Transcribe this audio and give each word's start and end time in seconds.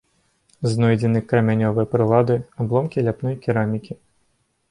Знойдзены 0.71 1.19
крамянёвыя 1.31 1.89
прылады, 1.93 2.35
абломкі 2.65 2.97
ляпной 3.09 3.35
керамікі. 3.43 3.93